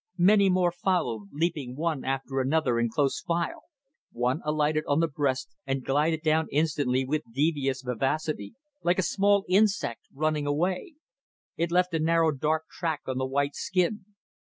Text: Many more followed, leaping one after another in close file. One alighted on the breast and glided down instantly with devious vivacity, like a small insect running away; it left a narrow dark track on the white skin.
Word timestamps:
Many 0.17 0.49
more 0.49 0.71
followed, 0.71 1.29
leaping 1.31 1.75
one 1.75 2.03
after 2.03 2.39
another 2.39 2.79
in 2.79 2.89
close 2.89 3.21
file. 3.21 3.65
One 4.11 4.41
alighted 4.43 4.85
on 4.87 4.99
the 4.99 5.07
breast 5.07 5.51
and 5.67 5.85
glided 5.85 6.23
down 6.23 6.47
instantly 6.51 7.05
with 7.05 7.21
devious 7.31 7.83
vivacity, 7.83 8.55
like 8.81 8.97
a 8.97 9.03
small 9.03 9.45
insect 9.47 10.07
running 10.11 10.47
away; 10.47 10.95
it 11.55 11.69
left 11.69 11.93
a 11.93 11.99
narrow 11.99 12.31
dark 12.31 12.63
track 12.67 13.01
on 13.05 13.19
the 13.19 13.27
white 13.27 13.53
skin. 13.53 14.05